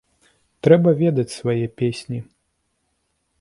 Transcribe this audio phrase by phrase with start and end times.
[0.67, 2.19] Трэба ведаць свае песні.